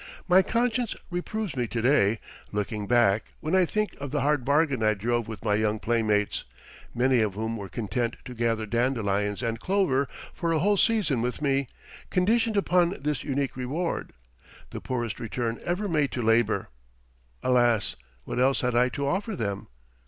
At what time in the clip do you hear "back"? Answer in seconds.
2.87-3.33